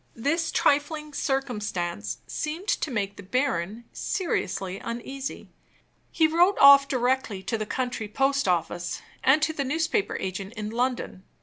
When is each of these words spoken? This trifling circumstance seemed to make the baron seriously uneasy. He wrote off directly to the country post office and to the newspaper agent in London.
This 0.15 0.51
trifling 0.51 1.13
circumstance 1.13 2.21
seemed 2.25 2.67
to 2.69 2.89
make 2.89 3.17
the 3.17 3.21
baron 3.21 3.83
seriously 3.93 4.79
uneasy. 4.79 5.51
He 6.11 6.25
wrote 6.25 6.57
off 6.59 6.87
directly 6.87 7.43
to 7.43 7.55
the 7.55 7.67
country 7.67 8.07
post 8.07 8.47
office 8.47 9.03
and 9.23 9.43
to 9.43 9.53
the 9.53 9.63
newspaper 9.63 10.15
agent 10.19 10.53
in 10.53 10.71
London. 10.71 11.21